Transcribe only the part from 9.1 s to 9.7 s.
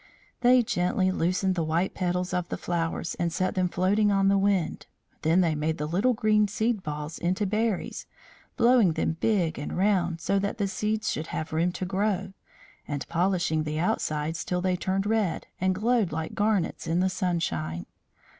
big